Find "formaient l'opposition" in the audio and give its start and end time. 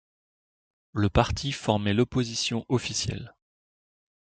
1.51-2.65